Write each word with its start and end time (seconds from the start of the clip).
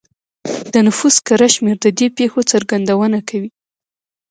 د 0.73 0.73
نفوس 0.87 1.15
کره 1.27 1.47
شمېر 1.55 1.77
د 1.81 1.87
دې 1.97 2.07
پېښو 2.17 2.39
څرګندونه 2.51 3.17
کوي 3.29 3.49